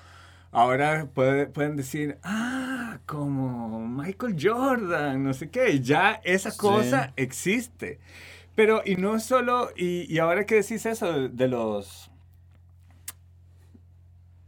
[0.52, 8.00] ahora pueden decir, ah, como Michael Jordan, no sé qué, ya esa cosa existe.
[8.56, 12.12] Pero, y no solo, y, y ahora que decís eso de, los,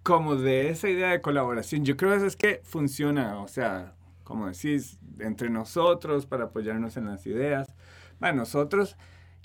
[0.04, 3.96] como de esa idea de colaboración, yo creo que eso es que funciona, o sea,
[4.24, 7.74] como decís, entre nosotros para apoyarnos en las ideas.
[8.20, 8.98] Bueno, nosotros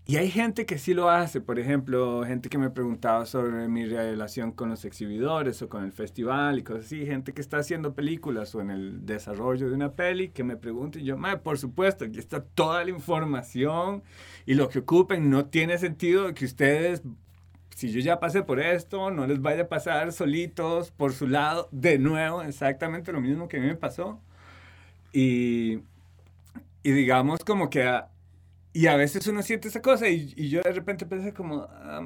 [0.09, 3.87] y hay gente que sí lo hace, por ejemplo, gente que me preguntaba sobre mi
[3.87, 7.93] relación con los exhibidores o con el festival y cosas así, gente que está haciendo
[7.93, 12.05] películas o en el desarrollo de una peli que me pregunta y yo, por supuesto,
[12.05, 14.05] aquí está toda la información
[14.47, 17.03] y lo que ocupen no tiene sentido que ustedes,
[17.75, 21.69] si yo ya pasé por esto, no les vaya a pasar solitos por su lado
[21.73, 24.21] de nuevo, exactamente lo mismo que a mí me pasó.
[25.13, 25.81] Y,
[26.85, 27.83] y digamos como que...
[28.77, 32.03] y a veces uno siente esa cosa y, y yo de repente pensé como, ah,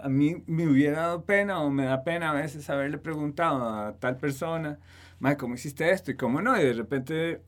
[0.00, 3.96] a mí me hubiera dado pena o me da pena a veces haberle preguntado a
[3.98, 4.78] tal persona,
[5.18, 6.12] madre, ¿cómo hiciste esto?
[6.12, 7.42] Y cómo no, y de repente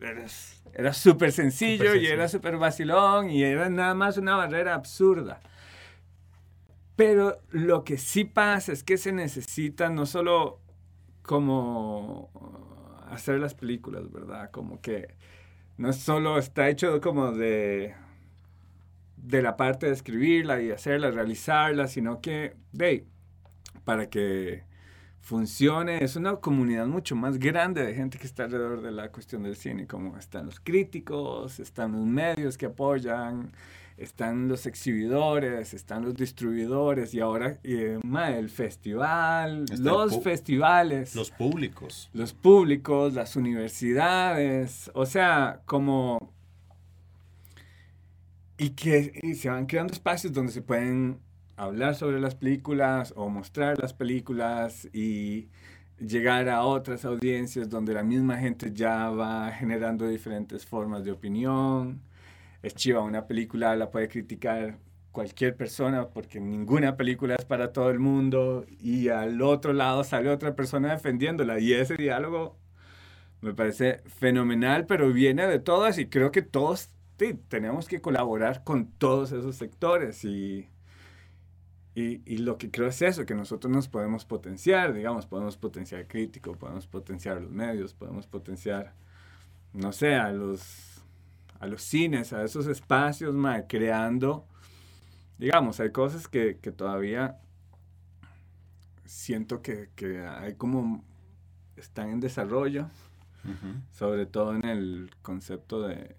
[0.00, 0.24] era,
[0.74, 5.38] era súper sencillo, y era súper vacilón y era nada más una barrera absurda.
[6.96, 10.60] Pero lo que sí pasa es que se necesita no solo
[11.22, 12.28] como
[13.08, 14.50] hacer las películas, ¿verdad?
[14.50, 15.14] Como que
[15.76, 17.94] no solo está hecho como de,
[19.16, 23.06] de la parte de escribirla y hacerla, realizarla, sino que, de,
[23.84, 24.64] para que
[25.20, 29.44] funcione, es una comunidad mucho más grande de gente que está alrededor de la cuestión
[29.44, 33.52] del cine, como están los críticos, están los medios que apoyan,
[33.96, 41.14] están los exhibidores, están los distribuidores y ahora eh, el festival, los festivales.
[41.14, 42.10] Los públicos.
[42.12, 46.32] Los públicos, las universidades, o sea, como...
[48.58, 51.18] Y que se van creando espacios donde se pueden
[51.56, 55.48] hablar sobre las películas o mostrar las películas y
[55.98, 62.00] llegar a otras audiencias donde la misma gente ya va generando diferentes formas de opinión.
[62.62, 64.78] Es chiva, una película la puede criticar
[65.10, 70.30] cualquier persona porque ninguna película es para todo el mundo y al otro lado sale
[70.30, 71.58] otra persona defendiéndola.
[71.58, 72.56] Y ese diálogo
[73.40, 78.64] me parece fenomenal, pero viene de todas y creo que todos sí, tenemos que colaborar
[78.64, 80.24] con todos esos sectores.
[80.24, 80.68] Y
[81.94, 86.06] y, y, lo que creo es eso, que nosotros nos podemos potenciar, digamos, podemos potenciar
[86.06, 88.94] crítico, podemos potenciar los medios, podemos potenciar,
[89.74, 90.91] no sé, a los,
[91.62, 93.36] a los cines, a esos espacios,
[93.68, 94.48] creando,
[95.38, 97.38] digamos, hay cosas que, que todavía
[99.04, 101.04] siento que, que, hay como,
[101.76, 102.90] están en desarrollo,
[103.92, 106.16] sobre todo en el concepto de,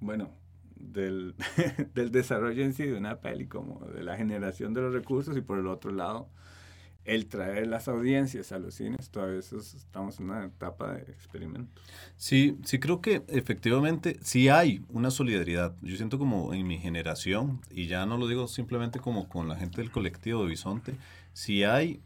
[0.00, 0.28] bueno,
[0.76, 1.34] del,
[1.94, 5.40] del, desarrollo en sí de una peli, como de la generación de los recursos y
[5.40, 6.28] por el otro lado,
[7.04, 11.80] el traer las audiencias a los cines, todavía estamos en una etapa de experimento.
[12.16, 15.74] Sí, sí creo que efectivamente sí hay una solidaridad.
[15.82, 19.56] Yo siento como en mi generación, y ya no lo digo simplemente como con la
[19.56, 20.96] gente del colectivo de Bisonte,
[21.32, 22.00] sí hay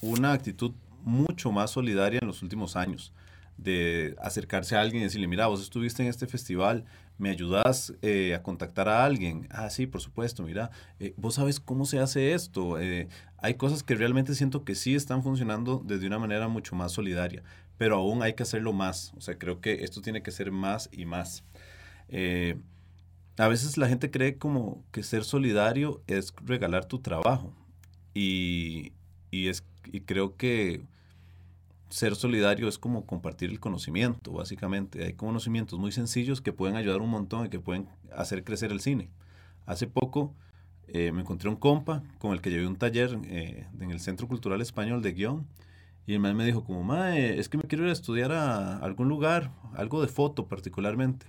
[0.00, 3.12] una actitud mucho más solidaria en los últimos años
[3.58, 6.84] de acercarse a alguien y decirle, mira, vos estuviste en este festival,
[7.18, 9.48] ¿me ayudas eh, a contactar a alguien?
[9.50, 12.80] Ah, sí, por supuesto, mira, eh, vos sabes cómo se hace esto.
[12.80, 16.92] Eh, hay cosas que realmente siento que sí están funcionando desde una manera mucho más
[16.92, 17.42] solidaria,
[17.76, 19.12] pero aún hay que hacerlo más.
[19.16, 21.44] O sea, creo que esto tiene que ser más y más.
[23.36, 27.52] a veces la gente cree como que ser solidario es regalar tu trabajo
[28.14, 28.92] y,
[29.30, 30.82] y, es, y creo que
[31.88, 35.04] ser solidario es como compartir el conocimiento, básicamente.
[35.04, 38.80] Hay conocimientos muy sencillos que pueden ayudar un montón y que pueden hacer crecer el
[38.80, 39.10] cine.
[39.66, 40.34] Hace poco
[40.86, 44.26] eh, me encontré un compa con el que llevé un taller eh, en el Centro
[44.28, 45.46] Cultural Español de Guión
[46.06, 48.78] y el man me dijo como, mae, es que me quiero ir a estudiar a
[48.78, 51.26] algún lugar, algo de foto particularmente.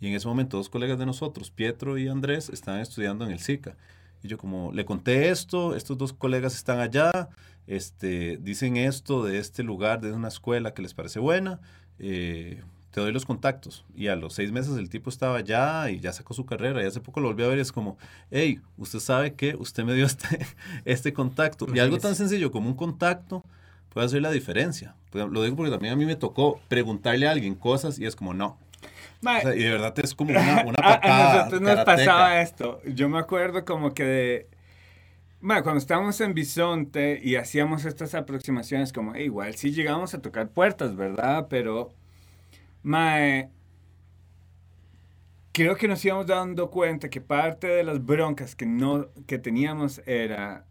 [0.00, 3.40] Y en ese momento dos colegas de nosotros, Pietro y Andrés, estaban estudiando en el
[3.40, 3.76] SICA.
[4.22, 7.30] Y yo como le conté esto, estos dos colegas están allá,
[7.66, 11.60] este, dicen esto de este lugar, de una escuela que les parece buena,
[11.98, 13.84] eh, te doy los contactos.
[13.94, 16.86] Y a los seis meses el tipo estaba allá y ya sacó su carrera y
[16.86, 17.96] hace poco lo volví a ver y es como,
[18.30, 20.46] hey, usted sabe que usted me dio este,
[20.84, 21.66] este contacto.
[21.72, 23.44] Y algo tan sencillo como un contacto
[23.90, 24.94] puede hacer la diferencia.
[25.12, 28.34] Lo digo porque también a mí me tocó preguntarle a alguien cosas y es como,
[28.34, 28.58] no,
[29.22, 31.32] y de verdad es como una, una patada.
[31.32, 32.80] A, nosotros nos pasaba esto.
[32.84, 34.48] Yo me acuerdo como que de.
[35.40, 40.96] cuando estábamos en Bisonte y hacíamos estas aproximaciones, como igual sí llegamos a tocar puertas,
[40.96, 41.46] ¿verdad?
[41.50, 41.92] Pero.
[42.82, 43.50] Mae,
[45.52, 50.00] creo que nos íbamos dando cuenta que parte de las broncas que, no, que teníamos
[50.06, 50.64] era.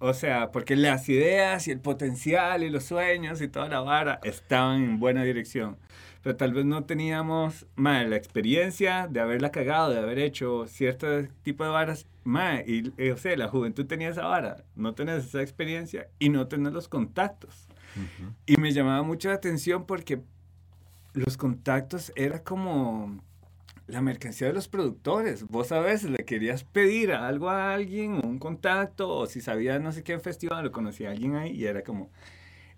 [0.00, 4.20] O sea, porque las ideas y el potencial y los sueños y toda la vara
[4.24, 5.78] estaban en buena dirección
[6.24, 11.06] pero tal vez no teníamos más la experiencia de haberla cagado, de haber hecho cierto
[11.42, 12.06] tipo de varas.
[12.24, 16.48] Más, y, o sea, la juventud tenía esa vara, no tenés esa experiencia y no
[16.48, 17.68] tenés los contactos.
[18.46, 20.22] Y me llamaba mucho la atención porque
[21.12, 23.20] los contactos era como
[23.86, 25.46] la mercancía de los productores.
[25.46, 29.92] Vos a veces le querías pedir algo a alguien, un contacto, o si sabías no
[29.92, 32.10] sé qué festival, lo conocía a alguien ahí, y era como,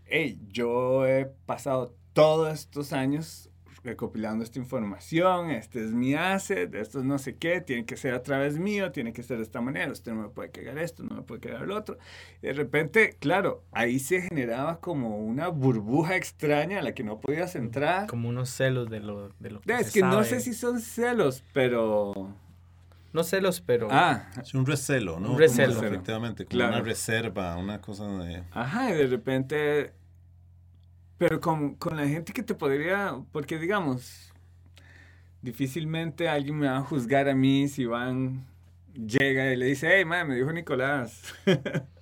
[0.07, 3.51] hey, yo he pasado todos estos años
[3.85, 8.15] recopilando esta información, este es mi asset, esto es no sé qué, tiene que ser
[8.15, 11.03] a través mío, tiene que ser de esta manera, usted no me puede cagar esto,
[11.03, 11.99] no me puede cagar el otro.
[12.43, 17.21] Y de repente, claro, ahí se generaba como una burbuja extraña a la que no
[17.21, 18.07] podías entrar.
[18.07, 21.45] Como unos celos de lo, de lo que Es que no sé si son celos,
[21.53, 22.15] pero...
[23.13, 23.89] No celos, pero...
[23.91, 24.31] Ah.
[24.41, 25.33] Es un recelo, ¿no?
[25.33, 25.83] Un recelo.
[25.85, 28.43] efectivamente, como una reserva, una cosa de...
[28.53, 29.93] Ajá, y de repente
[31.19, 34.33] pero con, con la gente que te podría, porque digamos,
[35.43, 38.47] difícilmente alguien me va a juzgar a mí si van,
[38.95, 41.35] llega y le dice, hey, madre, me dijo Nicolás.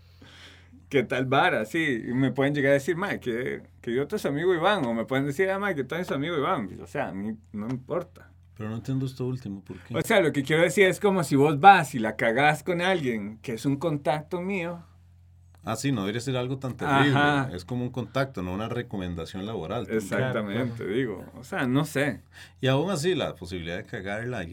[0.89, 1.65] ¿Qué tal vara?
[1.65, 4.85] Sí, y me pueden llegar a decir, madre, que, que yo tu amigo Iván.
[4.85, 6.79] O me pueden decir, ah, madre, que tú eres amigo Iván.
[6.81, 8.31] O sea, a mí no me importa.
[8.57, 9.97] Pero no entiendo esto último, ¿por qué?
[9.97, 12.81] O sea, lo que quiero decir es como si vos vas y la cagás con
[12.81, 14.85] alguien que es un contacto mío.
[15.65, 17.57] Ah, sí, no debería ser algo tan terrible.
[17.57, 19.87] Es como un contacto, no una recomendación laboral.
[19.91, 21.25] Exactamente, digo.
[21.39, 22.21] O sea, no sé.
[22.61, 24.45] Y aún así, la posibilidad de cagarla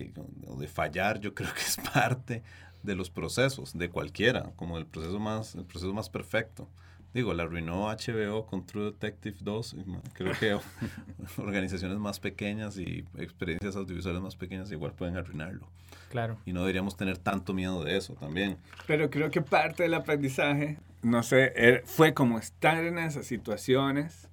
[0.48, 2.44] o de fallar, yo creo que es parte
[2.84, 6.68] de los procesos, de cualquiera, como el proceso más, el proceso más perfecto.
[7.14, 9.76] Digo, la arruinó HBO con True Detective 2.
[10.14, 10.58] Creo que
[11.42, 15.68] organizaciones más pequeñas y experiencias audiovisuales más pequeñas igual pueden arruinarlo.
[16.10, 16.38] Claro.
[16.46, 18.58] Y no deberíamos tener tanto miedo de eso también.
[18.88, 24.30] Pero creo que parte del aprendizaje, no sé, er, fue como estar en esas situaciones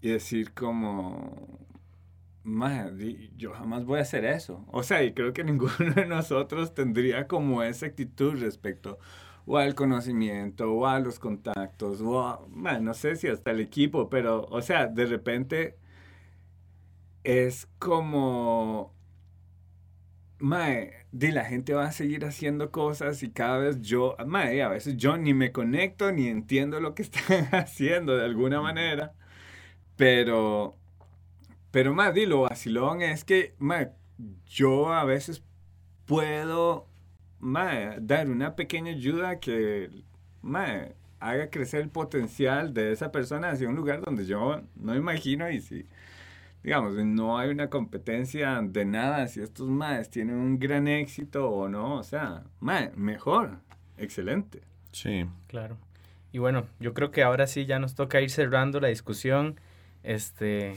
[0.00, 1.60] y decir como,
[3.36, 4.64] yo jamás voy a hacer eso.
[4.68, 8.98] O sea, y creo que ninguno de nosotros tendría como esa actitud respecto
[9.46, 14.46] o al conocimiento o a los contactos o no sé si hasta el equipo, pero
[14.50, 15.76] o sea, de repente
[17.24, 18.94] es como
[20.40, 24.68] mae, de la gente va a seguir haciendo cosas y cada vez yo, mae, a
[24.68, 29.14] veces yo ni me conecto ni entiendo lo que están haciendo de alguna manera,
[29.96, 30.76] pero
[31.70, 33.92] pero más, dilo, vacilón es que mae,
[34.46, 35.44] yo a veces
[36.06, 36.88] puedo
[37.40, 39.90] dar una pequeña ayuda que
[41.20, 45.60] haga crecer el potencial de esa persona hacia un lugar donde yo no imagino y
[45.60, 45.86] si,
[46.62, 51.68] digamos, no hay una competencia de nada, si estos maes tienen un gran éxito o
[51.68, 53.58] no, o sea, mejor,
[53.96, 54.60] excelente.
[54.92, 55.26] Sí.
[55.46, 55.76] Claro.
[56.32, 59.58] Y bueno, yo creo que ahora sí ya nos toca ir cerrando la discusión.
[60.02, 60.74] Este,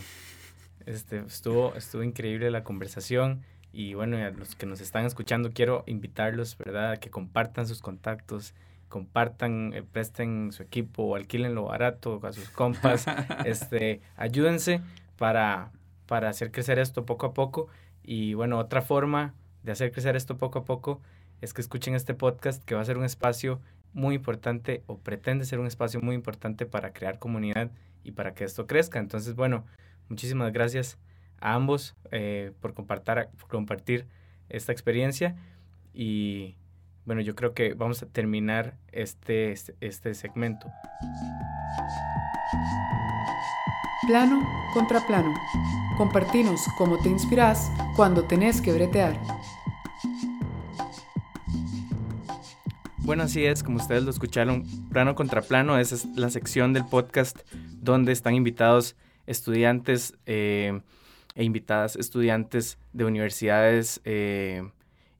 [0.85, 3.43] este, estuvo, estuvo increíble la conversación.
[3.71, 7.81] Y bueno, a los que nos están escuchando, quiero invitarlos, ¿verdad?, a que compartan sus
[7.81, 8.53] contactos,
[8.87, 13.05] compartan, eh, presten su equipo o alquílenlo barato a sus compas.
[13.45, 14.81] este, ayúdense
[15.23, 15.71] para,
[16.05, 17.69] para hacer crecer esto poco a poco.
[18.03, 20.99] Y bueno, otra forma de hacer crecer esto poco a poco
[21.39, 23.61] es que escuchen este podcast que va a ser un espacio
[23.93, 27.71] muy importante o pretende ser un espacio muy importante para crear comunidad
[28.03, 28.99] y para que esto crezca.
[28.99, 29.63] Entonces, bueno,
[30.09, 30.97] muchísimas gracias
[31.39, 34.05] a ambos eh, por, compartir,
[34.49, 35.37] esta experiencia
[35.93, 36.57] y
[37.05, 40.69] bueno, yo creo que vamos a terminar este, este segmento.
[44.07, 45.33] Plano contra plano.
[45.97, 49.17] Compartinos cómo te inspiras cuando tenés que bretear.
[52.97, 56.85] Bueno, así es, como ustedes lo escucharon, plano contra plano, esa es la sección del
[56.85, 57.39] podcast
[57.81, 58.95] donde están invitados
[59.25, 60.81] estudiantes eh,
[61.35, 64.69] e invitadas estudiantes de universidades, eh,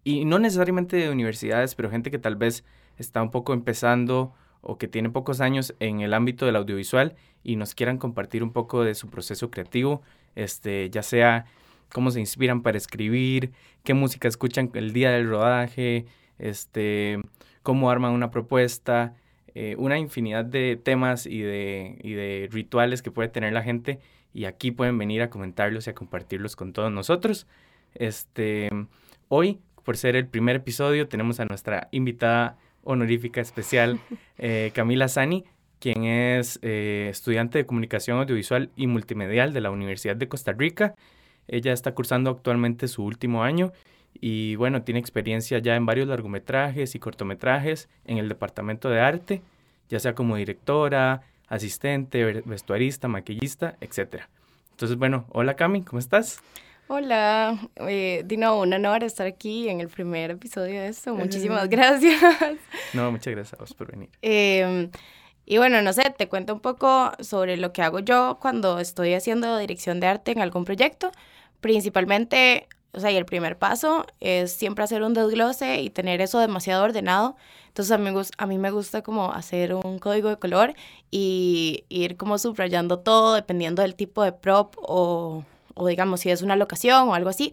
[0.03, 2.63] y no necesariamente de universidades, pero gente que tal vez
[2.97, 7.55] está un poco empezando o que tiene pocos años en el ámbito del audiovisual y
[7.55, 10.01] nos quieran compartir un poco de su proceso creativo,
[10.35, 11.45] este, ya sea
[11.91, 13.51] cómo se inspiran para escribir,
[13.83, 16.05] qué música escuchan el día del rodaje,
[16.39, 17.19] este,
[17.61, 19.13] cómo arman una propuesta,
[19.55, 23.99] eh, una infinidad de temas y de, y de rituales que puede tener la gente
[24.33, 27.45] y aquí pueden venir a comentarlos y a compartirlos con todos nosotros.
[27.93, 28.69] Este,
[29.27, 33.99] hoy, por ser el primer episodio, tenemos a nuestra invitada honorífica especial,
[34.37, 35.45] eh, Camila Sani,
[35.83, 40.95] quien es eh, estudiante de comunicación audiovisual y multimedial de la Universidad de Costa Rica.
[41.49, 43.73] Ella está cursando actualmente su último año
[44.13, 49.41] y bueno, tiene experiencia ya en varios largometrajes y cortometrajes en el departamento de arte,
[49.89, 54.23] ya sea como directora, asistente, vestuarista, maquillista, etc.
[54.71, 56.41] Entonces, bueno, hola Cami, ¿cómo estás?
[56.87, 61.13] Hola, eh, Dino, un honor estar aquí en el primer episodio de esto.
[61.13, 62.21] Muchísimas gracias.
[62.93, 64.09] No, muchas gracias a vos por venir.
[64.21, 64.89] Em,
[65.45, 69.13] y bueno, no sé, te cuento un poco sobre lo que hago yo cuando estoy
[69.13, 71.11] haciendo dirección de arte en algún proyecto.
[71.61, 76.37] Principalmente o sea, y el primer paso es siempre hacer un desglose y tener eso
[76.39, 77.35] demasiado ordenado.
[77.67, 80.75] Entonces a mí, a mí me gusta como hacer un código de color
[81.09, 86.43] y ir como subrayando todo dependiendo del tipo de prop o, o digamos si es
[86.43, 87.51] una locación o algo así.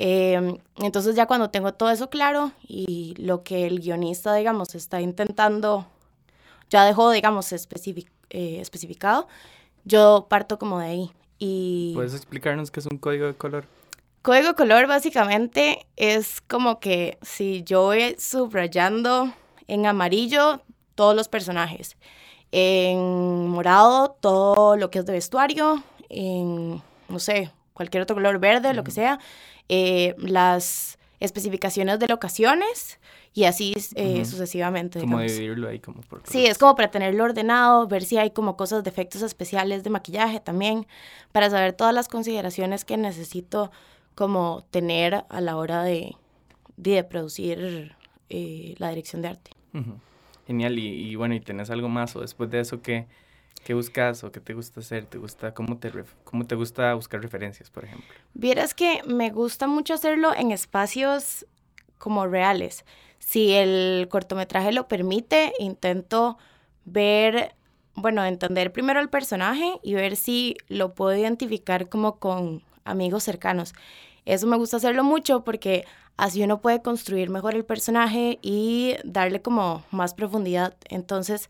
[0.00, 5.00] Em, entonces ya cuando tengo todo eso claro y lo que el guionista, digamos, está
[5.00, 5.86] intentando,
[6.72, 9.28] ya dejó, digamos, eh, especificado,
[9.84, 11.10] yo parto como de ahí.
[11.38, 11.92] Y...
[11.94, 13.66] ¿Puedes explicarnos qué es un código de color?
[14.22, 19.34] Código color básicamente es como que si yo voy subrayando
[19.68, 20.62] en amarillo
[20.94, 21.96] todos los personajes,
[22.52, 28.72] en morado todo lo que es de vestuario, en, no sé, cualquier otro color verde,
[28.72, 29.18] lo que sea,
[29.68, 32.98] eh, las especificaciones de locaciones
[33.32, 35.00] y así eh, sucesivamente.
[35.00, 36.22] Como dividirlo ahí como por...
[36.24, 39.90] Sí, es como para tenerlo ordenado, ver si hay como cosas de efectos especiales de
[39.90, 40.86] maquillaje también,
[41.30, 43.70] para saber todas las consideraciones que necesito
[44.14, 46.16] como tener a la hora de,
[46.76, 47.94] de producir
[48.28, 49.50] eh, la dirección de arte.
[50.46, 53.06] Genial, y, y, bueno, ¿y tenés algo más o después de eso qué,
[53.64, 55.06] qué buscas o qué te gusta hacer?
[55.06, 55.92] ¿Te gusta, cómo, te
[56.24, 58.08] ¿Cómo te gusta buscar referencias, por ejemplo?
[58.34, 61.46] Vieras que me gusta mucho hacerlo en espacios
[61.98, 62.84] como reales.
[63.18, 66.38] Si el cortometraje lo permite, intento
[66.84, 67.54] ver,
[67.94, 73.74] bueno, entender primero el personaje y ver si lo puedo identificar como con amigos cercanos.
[74.24, 75.84] Eso me gusta hacerlo mucho porque
[76.16, 80.76] así uno puede construir mejor el personaje y darle como más profundidad.
[80.88, 81.48] Entonces,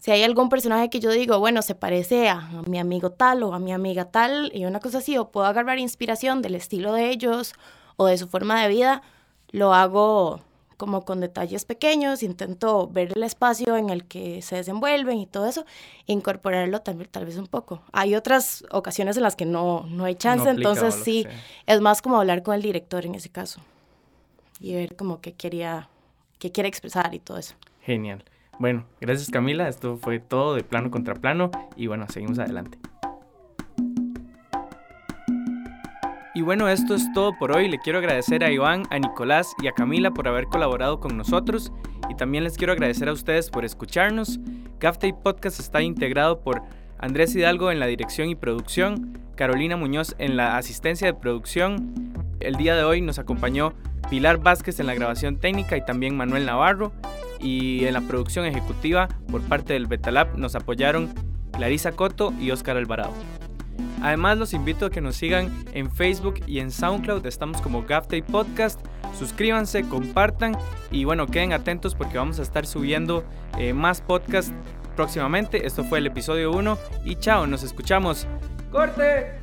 [0.00, 3.52] si hay algún personaje que yo digo, bueno, se parece a, mi amigo tal o
[3.52, 7.10] a mi amiga tal y una cosa así, o puedo agarrar inspiración del estilo de
[7.10, 7.52] ellos
[7.96, 9.02] o de su forma de vida,
[9.50, 10.40] lo hago
[10.78, 15.46] como con detalles pequeños, intento ver el espacio en el que se desenvuelven y todo
[15.46, 15.66] eso,
[16.06, 17.82] e incorporarlo tal, tal vez un poco.
[17.92, 21.26] Hay otras ocasiones en las que no, no hay chance, entonces sí,
[21.66, 23.60] es más como hablar con el director en ese caso
[24.60, 25.90] y ver como qué quería,
[26.38, 27.54] qué quiere expresar y todo eso.
[27.82, 28.24] Genial.
[28.60, 32.78] Bueno, gracias Camila, esto fue todo de plano contra plano y bueno, seguimos adelante.
[36.34, 37.68] Y bueno, esto es todo por hoy.
[37.68, 41.72] Le quiero agradecer a Iván, a Nicolás y a Camila por haber colaborado con nosotros.
[42.10, 44.38] Y también les quiero agradecer a ustedes por escucharnos.
[44.78, 46.60] Gaftay Podcast está integrado por
[46.98, 52.12] Andrés Hidalgo en la dirección y producción, Carolina Muñoz en la asistencia de producción.
[52.40, 53.72] El día de hoy nos acompañó
[54.10, 56.92] Pilar Vázquez en la grabación técnica y también Manuel Navarro.
[57.40, 61.12] Y en la producción ejecutiva por parte del Betalab nos apoyaron
[61.52, 63.14] Clarisa Coto y Óscar Alvarado.
[64.02, 67.26] Además, los invito a que nos sigan en Facebook y en SoundCloud.
[67.26, 68.80] Estamos como GAFTAY Podcast.
[69.18, 70.56] Suscríbanse, compartan
[70.90, 73.24] y bueno, queden atentos porque vamos a estar subiendo
[73.58, 74.52] eh, más podcasts
[74.96, 75.66] próximamente.
[75.66, 78.26] Esto fue el episodio 1 y chao, nos escuchamos.
[78.70, 79.40] ¡Corte!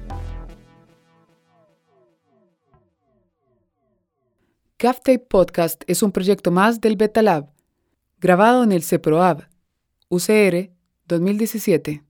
[4.80, 7.50] GAFTAY Podcast es un proyecto más del Beta Lab,
[8.20, 9.48] grabado en el CEPROAB,
[10.10, 10.72] UCR
[11.06, 12.04] 2017.